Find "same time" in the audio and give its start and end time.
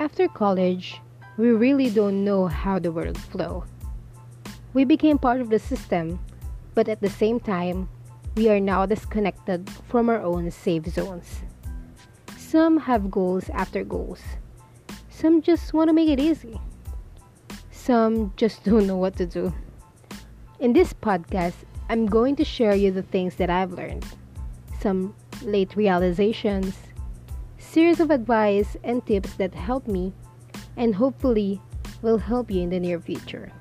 7.10-7.88